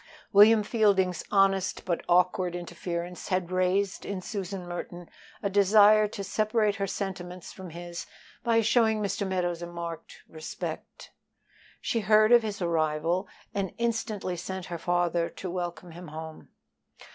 [0.33, 5.07] William Fielding's honest but awkward interference had raised in Susan Merton
[5.43, 8.07] a desire to separate her sentiments from his
[8.43, 9.27] by showing Mr.
[9.27, 11.11] Meadows a marked respect.
[11.81, 16.49] She heard of his arrival and instantly sent her father to welcome him home.